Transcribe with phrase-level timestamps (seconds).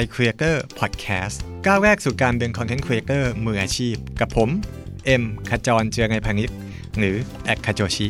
[0.00, 4.48] iCreator Podcast ก้าวแรกสู่การเป็น Content Creator มืออาชีพ กับผม
[5.06, 6.50] เอ็มขจรเจียรนัยพานิชย์
[6.98, 8.06] หรือแอด khajochi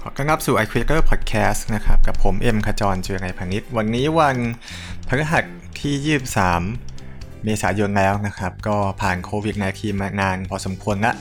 [0.00, 4.36] ขอต้อนรับสู่ iCreator Podcast นะครับ กับผม เอ็มขจรเจียรนัยพานิชย์วันนี้วัน
[5.08, 5.44] พฤหัส
[5.80, 11.12] ที่ 23เมษายนแล้วนะครับ ก็ผ่านโควิด -19 มานานพอสมควรละ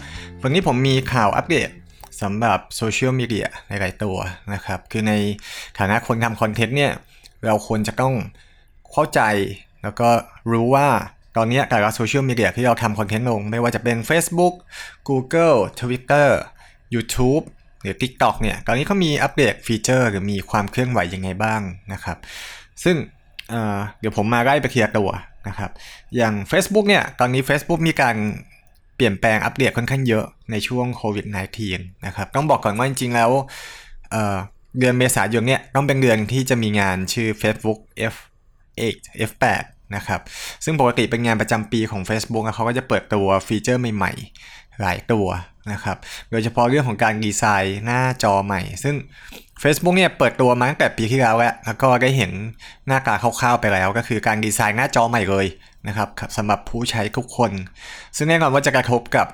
[0.41, 1.69] วันนี้ผมมีข่าวอัปเดต
[2.21, 4.17] สำหรับโซเชียลมีเดียหลายๆตัว
[4.53, 5.13] นะครับ คือใน
[5.79, 6.93] ฐานะคนทำคอนเทนต์เนี่ย
[7.45, 8.13] เราควรจะต้อง
[8.91, 9.21] เข้าใจ
[9.83, 10.09] แล้วก็
[10.51, 10.87] รู้ว่า
[11.37, 14.53] ตอนนี้แต่ละโซเชียลมีเดียที่เราทำคอนเทนต์ลง ไม่ว่าจะเป็น Facebook
[15.07, 16.29] Google Twitter
[16.95, 17.43] YouTube
[17.81, 21.61] หรือ TikTok เนี่ย ตอนนี้เขามีอัปเดตฟีเจอร์หรือมีความเคลื่อนไหวยังไงบ้าง
[21.93, 22.17] นะครับ
[22.83, 22.95] ซึ่ง
[23.49, 25.09] เเดี๋ยวผมมาไล่ไปเคลียร์ตัว
[25.47, 25.71] นะครับ
[26.15, 28.15] อย่าง Facebook เนี่ย ตอนนี้ Facebook มีการ
[28.99, 31.25] เปลี่ยนแปลงอัปเดตค่อนข้างเยอะในช่วงโควิด
[31.65, 33.31] -19 นะครับ ต้องบอกก่อนว่าจริงๆ แล้ว
[34.11, 37.79] เเดือนเมษายนเนี่ยต้องเป็นเดือนที่จะมีงานชื่อ Facebook
[38.13, 38.95] F8
[39.29, 40.21] F8 นะครับ
[40.63, 45.27] ซึ่งปกติเป็นงานประจำปีของ Facebook เขาก็จะเปิดตัวฟีเจอร์ใหม่ๆ หลายตัว
[45.73, 45.97] นะครับ
[46.31, 48.95] โดยเฉพาะเรื่องของการดีไซน์หน้าจอใหม่ ซึ่ง
[49.63, 52.31] Facebook เนี่ยเปิดตัวมาตั้งแต่ปีที่แล้วแล้วแล้วก็ได้เห็น
[52.87, 55.45] หน้าตาคร่าวๆไปแล้ว ก็คือการดีไซน์หน้าจอใหม่เลย
[55.87, 57.51] นะครับสำหรับผู้ใช้ทุกคน
[58.15, 59.27] ซึ่งแน่นอนว่าจะกระทบกับ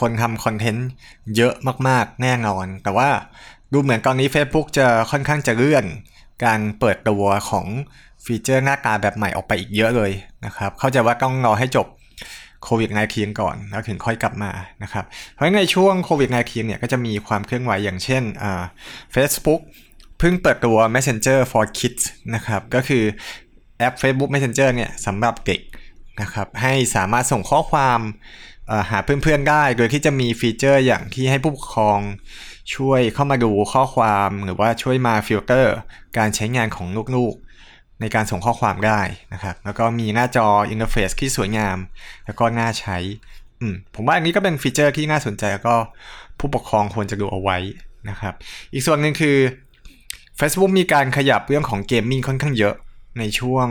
[0.00, 0.88] คนทำคอนเทนต์
[1.36, 1.54] เยอะ
[1.88, 3.08] มากๆ แน่นอน แต่ว่า
[3.72, 5.84] ดูเหมือนตอนนี้ Facebook จะค่อนข้างจะเลื่อน
[6.44, 7.66] การเปิดตัวของ
[8.24, 10.12] ฟีเจอร์หน้าตาแบบใหม่ออกไปอีกเยอะเลย
[10.44, 11.86] นะครับ เข้าใจว่าต้องรอให้จบ
[12.64, 14.50] โควิด -19 ก่อน แล้วถึงค่อยกลับมา
[14.82, 18.62] นะครับ เพราะในช่วงโควิด -19 เนี่ยก็จะมีความเคลื่อนไหวอย่างเช่นอ่า
[19.14, 19.60] Facebook
[20.18, 22.04] เพิ่งเปิดตัว Messenger for Kids
[22.34, 23.04] นะครับก็คือ
[23.78, 25.60] แอป Facebook Messenger เนี่ยสำหรับเด็ก
[26.20, 28.00] นะครับให้สามารถส่งข้อความ
[28.90, 31.98] หาเพื่อนๆได้ โดยที่จะมีฟีเจอร์อย่างที่ให้ผู้ปกครอง
[32.74, 35.74] ช่วยเข้ามาดูข้อความหรือว่าช่วยมาฟิลเตอร์
[36.18, 37.51] การใช้งานของลูกๆ
[38.02, 39.00] ในการส่งข้อความได้
[39.34, 41.78] นะครับ แล้วก็มีหน้าจอ interface ที่สวยงาม
[42.26, 42.96] แล้วก็น่าใช้
[43.94, 45.74] ผมว่าอันนี้ก็เป็นฟีเจอร์ที่น่าสนใจแล้วก็
[46.38, 47.58] ผู้ปกครองควรจะดูเอาไว้
[48.10, 48.34] นะครับ
[48.72, 49.36] อีกส่วนหนึ่งคือ
[50.40, 52.74] Facebook มีการขยับเรื่องของเกมมิ่งค่อนข้างเยอะ
[53.18, 53.66] ในช่วง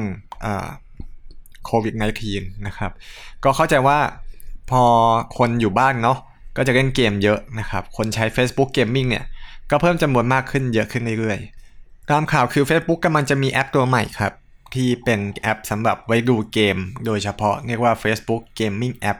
[1.65, 1.93] โควิด
[2.29, 2.91] -19 นะครับ
[3.43, 3.99] ก็เข้าใจว่า
[4.69, 4.83] พอ
[5.37, 6.17] คนอยู่บ้านเนาะ
[6.57, 9.25] ก็จะเล่นเกมเยอะนะครับ คนใช้ Facebook Gaming เนี่ย
[9.71, 11.60] ก็เพิ่มจำนวนมากขึ้นเยอะขึ้นเรื่อยๆ
[12.11, 14.33] ตามข่าวคือ Facebook กำลังจะมีแอปตัวใหม่ครับ
[14.75, 19.19] ที่เป็นแอปสำหรับไว้ดูเกม โดยเฉพาะเรียกว่า Facebook Gaming App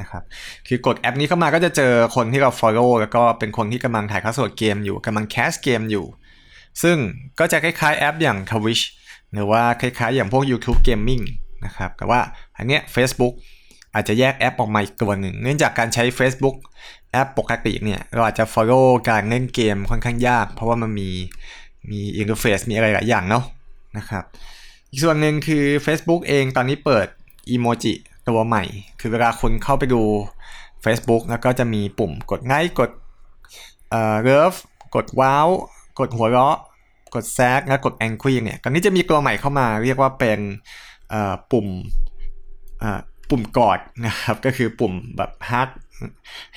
[0.00, 0.22] นะครับ
[0.68, 6.06] คือกดแอปนี้เข้ามาก็จะเจอคนที่เรา follow แล้วก็เป็นคนที่กำลังถ่ายทอดสดเกมอยู่กำลังแคสเกมอยู่
[6.82, 6.96] ซึ่ง
[7.38, 8.82] ก็จะคล้ายๆแอปอย่าง Twitch
[9.32, 11.24] หรือว่าคล้ายๆ อย่างพวก YouTube Gaming
[11.64, 12.20] นะครับแต่ว่า
[12.56, 13.34] อันเนี้ย Facebook
[13.94, 16.56] อาจจะแยกแอปออกมาอีกตัวหนึ่ง เนื่องจากการใช้ Facebook
[17.12, 21.10] แอปปกติเนี่ย เราอาจจะ follow การเล่นเกมค่อนข้างยาก เพราะว่ามันมี
[21.90, 23.44] มี interface มีอะไรหลายอย่างเนาะ
[23.98, 24.24] นะครับ
[24.90, 27.06] อีกส่วนหนึ่งคือ Facebook เองตอนนี้เปิด
[27.50, 27.92] อีโมจิ
[28.28, 28.64] ตัวใหม่
[29.00, 30.02] คือเวลาคนเข้าไปดู
[30.84, 32.90] Facebook แล้วก็จะมีปุ่มกดไลค์กด
[33.90, 34.54] เอ่อเลิฟ
[34.94, 35.48] กดว้าว
[36.00, 36.58] กดหัวเราะ
[37.14, 40.38] กดแซกและกดแองกี้เนี่ยตอนนี้จะมีตัวใหม่เข้ามาเรียกว่าเป็น
[41.10, 41.66] เอ่อปุ่ม
[42.80, 45.68] เอ่อปุ่มกอดนะครับก็คือปุ่มแบบฮัก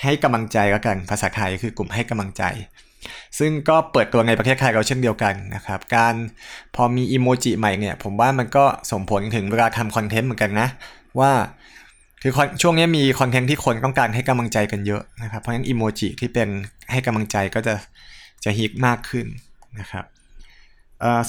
[0.01, 2.43] ให้กำลังใจแล้วกันภาษาไทยคือกลุ่มให้กำลังใจ
[3.39, 6.15] ซึ่งก็เปิดตัวในประเทศไทยเราเช่นเดียวกันนะครับ การ
[6.75, 10.67] พอมีอีโมจิใหม่เนี่ย ผมว่ามันก็ส่งผลถึงเวลาทำคอนเทนต์เหมือนกันนะ
[11.19, 11.31] ว่า
[12.21, 16.49] คือช่วงนี้มีคอนเทนต์ที่คนต้องการให้กำลังใจกันเยอะนะครับ เพราะฉะนั้นอีโมจิที่เป็น
[16.91, 17.75] ให้กำลังใจก็จะ
[18.43, 19.25] จะฮิตมากขึ้น
[19.79, 20.05] นะครับ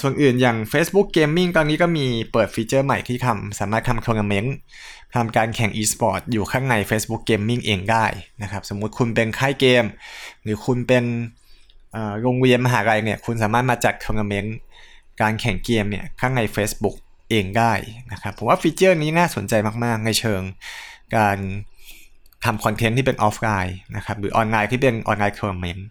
[0.01, 4.55] ส่วนอื่นอย่าง Facebook Gaming ตอนนี้ก็มีเปิดฟีเจอร์ใหม่ที่ทำสามารถทำทัวร์นาเมนต์
[5.15, 8.07] ทำการแข่ง e-sport อยู่ข้างใน Facebook Gaming เองได้
[8.43, 9.85] นะครับ สมมุติคุณเป็นค่ายเกม
[10.43, 11.05] หรือคุณเป็น
[12.23, 14.57] โรงเรียนมหาลัยเนี่ยคุณสามารถมาจัดทัวร์นาเมนต์
[15.21, 16.97] การแข่งเกมเนี่ยข้างใน Facebook
[17.31, 17.73] เองได้
[18.13, 20.43] นะครับผมว่าฟีเจอร์นี้น่าสนใจมากๆ ในเชิง
[21.17, 21.39] การ
[22.45, 25.87] ทำคอนเทนต์ที่เป็นออฟไลน์นะครับหรือออนไลน์ที่เป็น online tournament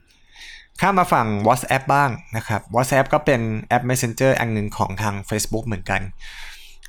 [0.80, 6.02] ข้ามมาฝั่ง WhatsApp บ้างนะครับ WhatsApp ก็เป็นแอป Messenger อันหนึ่งของทาง Facebook เหมือนกัน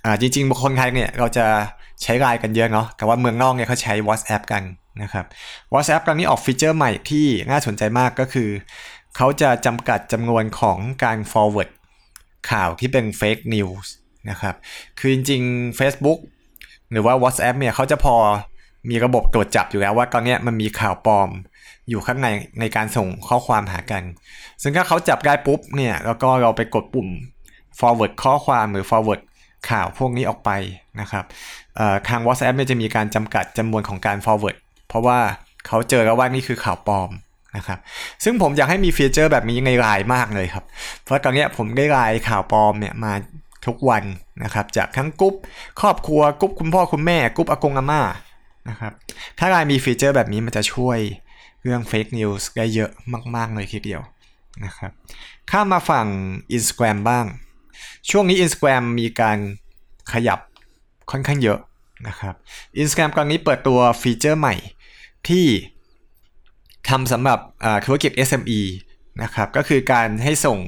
[0.04, 1.46] อ่าจริงๆบุคคลไทยเนี่ยเราจะ
[2.02, 4.62] ใช้ไลน์กันเยอะเนาะแต่ว่าเมืองนอกเนี่ยเขาใช้ WhatsApp กัน
[5.02, 5.24] นะครับ
[5.72, 8.48] WhatsApp ตอนนี้ออกฟีเจอร์ใหม่ที่น่าสนใจมากก็คือ
[9.16, 11.70] เขาจะจำกัดจำนวนของการ forward
[12.50, 13.86] ข่าวที่เป็น fake news
[14.30, 14.54] นะครับ
[14.98, 16.18] คือจริงๆ Facebook
[16.90, 18.16] หรือว่า WhatsApp เนี่ยเขาจะพอ
[18.90, 21.30] มีระบบตรวจจับอยู่แล้วว่าตอนนี้มันมีข่าวปลอม
[21.88, 22.28] อยู่ข้างใน
[22.60, 24.02] ในการส่งข้อความหากัน
[24.62, 27.08] ซึ่งถ้าเขาจับได้ปุ๊บเนี่ยแล้วก็เราไปกดปุ่ม
[27.78, 29.20] forward ข้อความหรือ forward
[29.70, 30.50] ข่าวพวกนี้ออกไป
[31.00, 31.24] นะครับ
[32.08, 34.56] ทาง WhatsApp เนี่ยจะมีการจำกัดจำนวนของการ forward
[34.88, 35.18] เพราะว่า
[35.66, 37.10] เขาเจอแล้วว่านี่คือข่าวปลอม
[37.56, 37.78] นะครับ
[38.24, 40.64] ซึ่งผมอยากให้มีฟีเจอร์แบบนี้ในไลน์มากเลยครับ
[41.02, 43.12] เพราะตอนนี้ผมได้ไลน์ข่าวปลอมเนี่ยมา
[43.66, 44.04] ทุกวัน
[44.44, 45.34] นะครับจากทั้งกรุ๊ป
[45.80, 48.02] ครอบครัวกรุ๊ปคุณพ่อคุณแม่กรุ๊ปอากงอาม่า
[48.68, 48.92] นะครับ
[49.38, 50.98] ถ้าไลน์มีฟีเจอร์แบบนี้มันจะช่วย
[51.62, 52.90] เรื่อง fake news ได้เยอะ
[53.36, 54.02] มาก ๆ เลยทีเดียว
[54.64, 54.92] นะครับ
[55.50, 56.06] ข้ามมาฝั่ง
[56.56, 57.24] Instagram บ้าง
[58.10, 59.38] ช่วงนี้ Instagram มีการ
[60.12, 60.38] ขยับ
[61.10, 61.58] ค่อนข้างเยอะ
[62.08, 62.34] นะครับ
[62.82, 64.54] Instagram ตอนนี้เปิดตัวฟีเจอร์ใหม่
[65.28, 65.46] ที่
[66.88, 67.38] ทำสำหรับ
[67.86, 68.60] ธุรกิจ SME
[69.22, 70.58] นะครับ ก็คือการให้ส่ง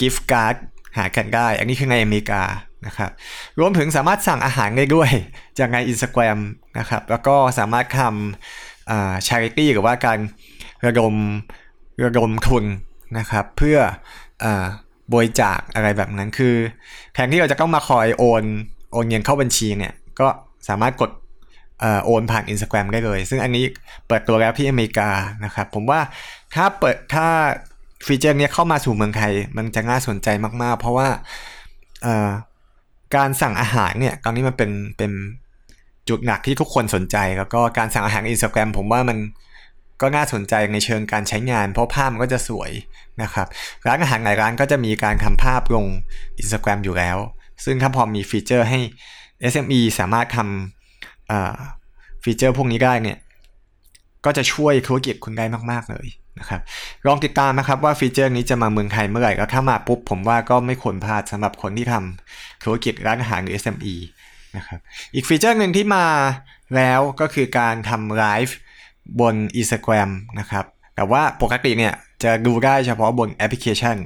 [0.00, 0.56] gift card
[0.96, 2.42] หากันได้ อันนี้คือในอเมริกา
[2.86, 3.10] นะครับ
[3.60, 5.10] รวมถึงสามารถสั่งอาหารได้ด้วย
[5.58, 6.38] จากใน Instagram
[6.78, 10.18] นะครับแล้วก็สามารถทำ charity หรือว่าการ
[10.86, 11.14] ระดม
[12.04, 12.64] ระดมทุน
[13.18, 13.78] นะครับ เพื่อ
[15.12, 16.54] บริจาคอะไรแบบนั้นคือ
[17.14, 18.44] แทนที่เราจะต้องมาคอยโอน
[18.92, 20.28] โอนเงินเข้าบัญชีเนี่ย ก็
[20.68, 21.10] สามารถกด
[22.04, 23.64] โอนผ่าน Instagram ได้เลย ซึ่งอันนี้
[24.08, 25.10] เปิดตัวแล้วที่อเมริกา
[25.44, 26.00] นะครับ ผมว่า
[26.54, 27.26] ถ้าเปิดถ้า
[28.06, 30.28] ฟีเจอร์นี้เข้ามาสู่เมืองไทย มันจะน่าสนใจ
[30.62, 31.08] มาก ๆ เพราะว่า
[33.16, 35.12] การสั่งอาหารเนี่ยตอนนี้มันเป็นเป็น
[36.08, 39.18] จุดหนักที่ทุกคนสนใจ แล้วก็การสั่งอาหารอินสตาแกรมผมว่ามัน
[40.00, 42.70] ก็น่าสนใจในเชิงการใช้งาน เพราะภาพมันก็จะสวย
[43.22, 43.46] นะครับ
[43.86, 45.86] ร้านอาหารหลายร้านก็จะมีการทำภาพลง
[46.40, 47.16] Instagram อยู่แล้ว
[47.64, 48.80] ซึ่งถ้าพอมีฟีเจอร์ให้
[49.52, 50.79] SME สามารถทำ
[52.22, 53.18] ฟีเจอร์พวกนี้ได้เนี่ย
[54.24, 56.06] ก็จะช่วยธุรกิจคุณได้มาก ๆ เลย
[56.40, 56.60] นะครับ
[57.06, 63.94] ลองติดตามนะครับว่าฟีเจอร์นี้จะมาเมืองไทยเมื่อไหร่ แล้วถ้ามาปุ๊บผมว่าก็ไม่ควรพลาดสำหรับคนที่ทำธุรกิจร้านอาหารหรือ SME
[64.56, 64.78] นะครับ
[65.14, 66.06] อีกฟีเจอร์หนึ่งที่มา
[66.76, 68.56] แล้วก็คือการทำไลฟ์
[69.20, 70.64] บน Instagram นะครับ
[70.96, 73.96] แต่ว่าปกติเนี่ยจะดูได้เฉพาะบนแอปพลิเคชัน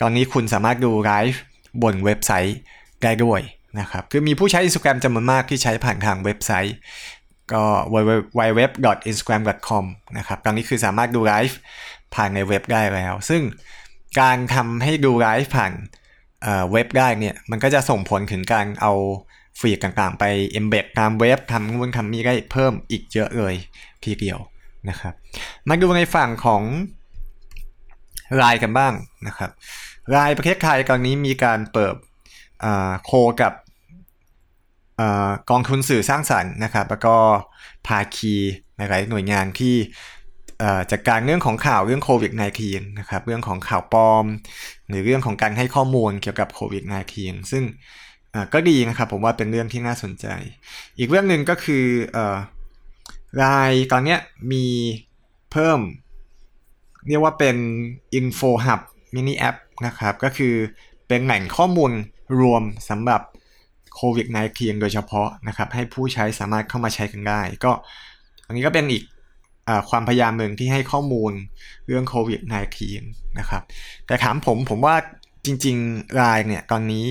[0.00, 1.40] ตอนนี้คุณสามารถดูไลฟ์
[1.82, 2.58] บนเว็บไซต์
[3.02, 3.40] ได้ด้วย
[3.80, 6.76] นะครับ คือมีผู้ใช้ Instagram จำนวนมากที่ใช้ผ่านทางเว็บไซต์
[7.52, 9.84] ก็ www.instagram.com
[10.18, 11.58] นะครับ ตอนนี้คือสามารถดูไลฟ์
[12.14, 13.42] ผ่านในเว็บได้แล้ว ซึ่ง
[14.20, 15.72] การทำให้ดูไลฟ์ผ่าน
[16.72, 18.92] เว็บได้เนี่ย มันก็จะส่งผลถึงการเอา
[19.60, 20.24] ฟีดต่างๆ ไป
[20.58, 23.54] embed ตามเว็บทำนู่นทำนี่ได้เพิ่มอีกเยอะเลย
[24.04, 24.38] ทีเดียว
[24.88, 25.14] นะครับ
[25.68, 26.62] มาดูในฝั่งของ
[28.42, 28.92] รายกันบ้าง
[29.26, 29.50] นะครับ
[30.16, 31.94] รายประเทศไทยตอนนี้มีการเปิด
[33.04, 33.10] โค
[33.42, 33.52] กับ
[35.50, 37.16] กองทุนสื่อสร้างสรรค์นะครับ แล้วก็
[37.86, 38.34] ภาคี
[38.76, 39.76] หลายหน่วยงานที่
[40.90, 42.32] จากการเรื่องของข่าวเรื่องโควิด
[42.64, 44.24] -19 นะครับเรื่องของข่าวปลอม
[44.88, 46.82] หรือเรื่องของการให้ข้อมูลเกี่ยวกับโควิด
[47.16, 47.64] -19 ซึ่ง
[48.52, 50.26] ก็ดีนะครับผมว่าเป็นเรื่องที่น่าสนใจ
[50.98, 51.84] อีกเรื่องหนึ่งก็คือ
[53.42, 54.16] รายตอนนี้
[54.52, 54.66] มี
[55.52, 55.78] เพิ่ม
[57.08, 57.56] เรียกว่าเป็น
[58.18, 58.80] Info Hub
[59.14, 60.54] Mini App นะครับ ก็คือ
[61.08, 61.92] เป็นแหล่งข้อมูล
[62.38, 63.22] รวมสำหรับ
[63.94, 67.72] โควิด -19 โดยเฉพาะนะครับ ให้ผู้ใช้สามารถเข้ามาใช้กันได้ ก็
[68.46, 69.04] อันนี้ก็เป็นอีก
[69.68, 71.32] อความพยายามหนึ่งที่ให้ข้อมูล
[71.86, 72.40] เรื่องโควิด
[72.90, 73.62] -19 นะครับ
[74.06, 74.96] แต่ถามผมผมว่า
[75.46, 77.04] จริงๆรายเนี่ยตอนนี้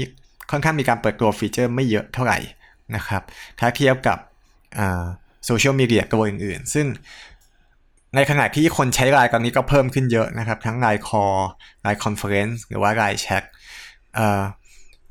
[0.52, 2.40] ค่อนข้างมีการเปิดตัวฟีเจอร์ไม่เยอะเท่าไหร่
[2.96, 3.24] นะครับ
[3.60, 4.18] ถ้าเทียบกับ
[5.46, 6.86] โซเชียลมีเดียตัวอื่นๆ ซึ่ง
[8.16, 13.44] ในขณะที่คนใช้ไลน์ตอนนี้ก็เพิ่มขึ้นเยอะนะครับ ทั้ง LINE Call LINE Conference หรือว่า LINE Chat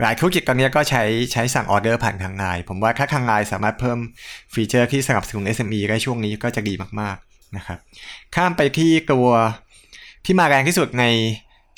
[0.03, 1.03] หลายธุรกิจตอนนี้ก็ใช้
[1.33, 3.99] ใช้สั่งออเดอร์ผ่านทางไลน์ผมว่าถ้าทางไลน์สามารถเพิ่ม
[4.53, 7.79] ฟีเจอร์ที่สนับสนุน SME ได้ช่วงนี้ก็จะดีมากๆนะครับ
[8.35, 9.29] ข้ามไปที่ตัว
[10.25, 11.05] ที่มาแรงที่สุดใน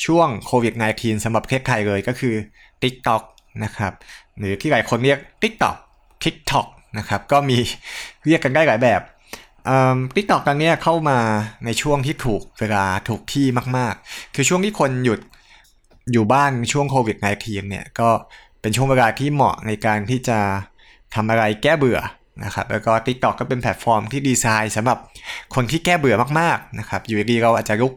[0.07, 2.35] ช่วงโควิด -19 สำหรับประเทศไทยเลยก็คือ
[2.83, 3.23] TikTok
[3.65, 3.93] นะครับ
[4.39, 5.77] หรือที่หลายคนเรียก TikTok
[6.25, 6.67] TikTok
[6.99, 7.59] นะครับก็มี
[8.27, 9.01] เรียกกันได้หลายแบบ
[10.17, 11.19] TikTok ตอนนี้เข้ามา
[11.65, 15.21] ในช่วงที่ถูกเวลาถูกที่มาก ๆ คือช่วงที่คนหยุด
[16.13, 18.09] อยู่บ้านช่วงโควิด -19 เนี่ยก็
[18.61, 20.39] เป็นช่วงเวลาที่เหมาะในการที่จะ
[21.15, 22.01] ทำอะไรแก้เบื่อ
[22.45, 24.99] นะครับแล้วก็ TikTok ก็เป็นแพลตฟอร์มที่ดีไซน์สำหรับ
[25.55, 27.93] คนที่แก้เบื่อมากๆนะครับอยู่ดีเราอาจจะลุก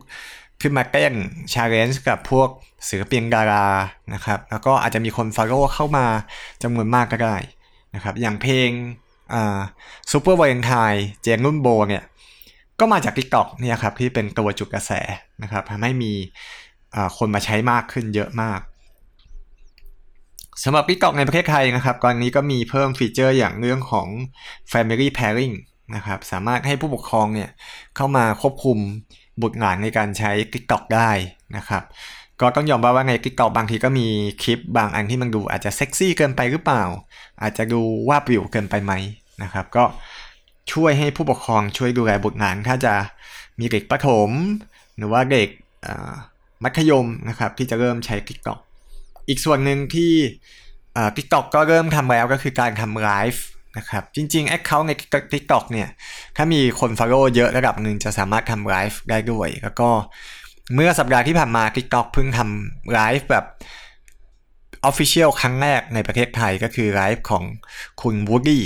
[0.62, 1.14] ขึ้นมาเต้น
[1.54, 2.50] challenge กับพวก
[2.90, 3.68] ศิลปินดารา
[4.14, 6.06] นะครับแล้วก็อาจจะมีคน follow เข้ามา
[6.64, 7.36] จำนวนมากก็ได้
[7.96, 8.70] นะครับอย่างเพลง
[9.34, 9.60] อ่า
[10.12, 12.04] ซูเปอร์วาเลนไทน์เจนนุ่นโบว์เนี่ย
[12.80, 14.92] ก็มาจาก TikTok เนี่ยครับที่เป็นตัวจุดกระแส
[15.44, 16.14] นะครับทำให้มี
[17.18, 18.60] คนมาใช้มากขึ้นเยอะมาก
[20.64, 24.08] สำหรับ TikTok ในประเทศไทยนะครับตอนนี้ก็มีเพิ่มฟีเจอร์อย่างเรื่องของ
[24.72, 25.56] Family Pairing
[25.96, 27.50] นะครับสามารถให้ผู้ปกครองเนี่ย
[27.96, 28.78] เข้ามาควบคุม
[29.42, 31.12] บุตรหลานในการใช้ TikTok ได้
[31.58, 31.84] นะครับ
[32.42, 34.08] ก็ต้องยอมรับว่าใน TikTok บางทีก็มี
[34.44, 36.84] คลิปบางอันที่มันดูอาจจะเซ็กซี่เกินไปหรือเปล่า
[37.42, 38.94] อาจจะดูว่าปิวเกินไปไหม
[39.44, 39.84] นะครับก็
[40.72, 42.94] ช่วยให้ผู้ปกครองช่วยดูแลบุตรหลานถ้าจะ
[43.60, 44.30] มีเด็กประถม
[44.98, 45.50] หรือว่าเด็ก
[46.64, 48.60] มัธยมนะครับที่จะเริ่มใช้ TikTok
[49.28, 50.14] อีกส่วนหนึ่งที่
[51.18, 53.44] TikTok ก็เริ่มทำแล้วก็คือการทำไลฟ์
[53.78, 54.92] นะครับจริงๆ Account ใน
[55.34, 55.90] TikTok เนี่ย
[56.36, 59.90] ถ้ามีคน follow เยอะระดับหนึ่งจะสามารถทำไลฟ์ได้ด้วย แล้วก็
[60.74, 63.46] เมื่อสัปดาห์ที่ผ่านมา TikTok เพิ่งทำไลฟ์แบบ
[64.90, 67.44] Official ครั้งแรกในประเทศไทยก็คือไลฟ์ของ
[68.02, 68.64] คุณวูดดี้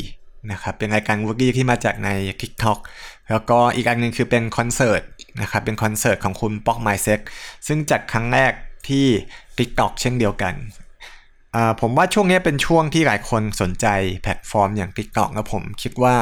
[0.52, 2.10] นะครับเป็นรายการวูดดี้ที่มาจากใน
[2.42, 2.80] TikTok
[3.30, 5.02] แล้วก็อีกอันหนึ่งคือเป็นคอนเสิร์ต
[5.42, 7.20] นะครับเป็นคอนเสิร์ตของคุณป๊อก Mindset
[7.68, 8.52] ซึ่งจัดครั้งแรก
[8.88, 9.06] ที่
[9.58, 10.54] TikTok เช่นเดียวกัน
[11.82, 13.88] ผมว่าช่วงนี้เป็นช่วงที่หลายคนสนใจ
[14.22, 16.16] แพลตฟอร์มอย่าง TikTok แล้วผมคิดว่า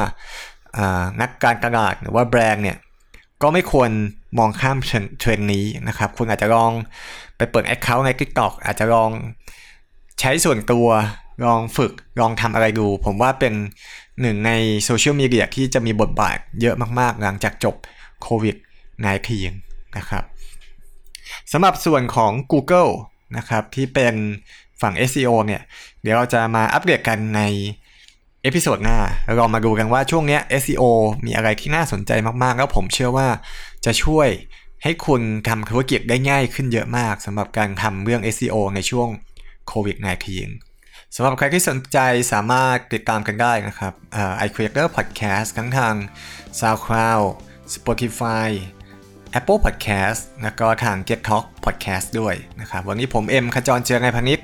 [1.20, 2.78] นักการตลาดหรือว่าแบรนด์เนี่ย
[3.42, 3.90] ก็ไม่ควร
[4.38, 4.78] มองข้าม
[5.20, 6.72] เทรนด์นี้นะครับ คุณอาจจะลอง
[7.36, 9.10] ไปเปิด Account ใน TikTok อาจจะลอง
[10.20, 10.86] ใช้ส่วนตัว
[11.44, 13.54] ลองฝึกลองทำอะไรดู ผมว่าเป็น
[14.20, 14.52] หนึ่งใน
[14.84, 17.74] โซเชียลมีเดียที่จะมีบทบาทเยอะมากๆ หลังจากจบ
[18.22, 18.56] โควิด
[19.26, 20.24] -19 นะครับ
[21.52, 22.92] สำหรับส่วนของ Google
[23.36, 24.14] นะครับที่เป็น
[24.80, 25.62] ฝั่ง SEO เนี่ย
[26.02, 27.42] เดี๋ยวเราจะมาอัปเดตกันใน
[28.42, 28.98] episode หน้า
[29.36, 30.82] เรามาดูกันว่าช่วงนี้ SEO
[31.24, 32.12] มีอะไรที่น่าสนใจ
[32.42, 33.28] มาก ๆ แล้วผมเชื่อว่า
[33.84, 34.28] จะช่วย
[34.82, 39.08] ให้คุณทำธุรกิจได้ง่ายขึ้นเยอะมากสำหรับการทำเรื่อง SEO ในช่วง
[39.68, 40.65] โควิด -19
[41.18, 41.98] สำหรับใครที่สนใจ
[42.32, 43.92] สามารถติดตามกันได้นะครับ
[44.38, 45.94] ไอค iCreator Podcast ทั้งทาง
[46.60, 47.24] SoundCloud
[47.74, 48.48] Spotify
[49.38, 54.38] Apple Podcast แล้วก็ทาง GetTalks Podcast ด้วยนะครับ วันนี้ผมเอ็มขจรเจียรนัยพานิชย์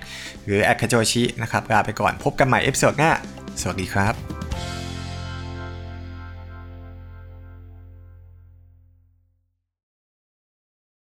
[0.44, 3.12] หรือแอด khajochi นะครับลาไปก่อนพบกันใหม่ episode หน้า
[3.60, 4.41] สวัสดีครับ